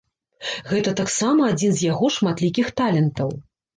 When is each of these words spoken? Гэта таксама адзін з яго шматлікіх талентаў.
Гэта 0.71 0.93
таксама 1.01 1.41
адзін 1.55 1.71
з 1.81 1.91
яго 1.91 2.05
шматлікіх 2.19 2.73
талентаў. 2.83 3.29